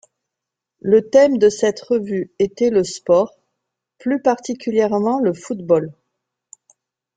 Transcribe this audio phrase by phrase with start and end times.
[0.79, 3.37] Le thème de cette revue était le sport,
[3.99, 5.93] plus particulièrement le football.